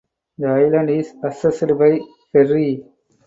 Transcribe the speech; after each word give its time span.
The 0.39 0.47
island 0.47 0.89
is 0.89 1.13
accessed 1.23 1.77
by 1.77 1.99
ferry. 2.31 2.83